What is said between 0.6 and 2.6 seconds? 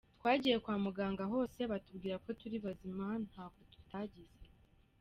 kwa muganga hose batubwira ko turi